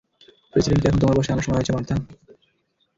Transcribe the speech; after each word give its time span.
প্রেসিডেন্টকে 0.53 0.87
এখন 0.87 0.99
তোমার 0.99 1.17
বশে 1.17 1.31
আনার 1.33 1.45
সময় 1.45 1.57
হয়েছে, 1.57 1.73
মার্থা। 1.73 1.95